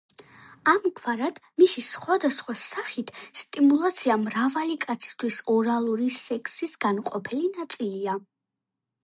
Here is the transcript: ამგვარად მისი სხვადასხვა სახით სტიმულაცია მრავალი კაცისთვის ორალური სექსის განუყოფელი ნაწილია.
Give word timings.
ამგვარად 0.71 1.35
მისი 1.63 1.83
სხვადასხვა 1.87 2.55
სახით 2.61 3.11
სტიმულაცია 3.41 4.17
მრავალი 4.23 4.79
კაცისთვის 4.87 5.39
ორალური 5.59 6.11
სექსის 6.17 6.75
განუყოფელი 6.89 7.53
ნაწილია. 7.61 8.19